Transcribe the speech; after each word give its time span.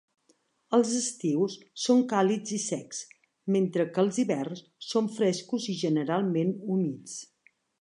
Els 0.75 0.93
estius 0.99 1.57
són 1.81 1.99
càlids 2.13 2.53
i 2.57 2.59
secs, 2.65 3.03
mentre 3.57 3.87
que 3.93 4.01
els 4.05 4.19
hiverns 4.25 4.65
són 4.95 5.11
frescos 5.19 5.69
i 5.75 5.77
generalment 5.83 6.55
humits. 6.77 7.19